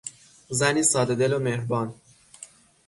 [0.49, 1.93] زنی سادهدل و مهربان